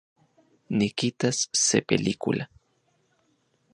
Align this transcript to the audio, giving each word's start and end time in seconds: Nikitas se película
Nikitas 0.71 1.47
se 1.53 1.83
película 1.83 2.49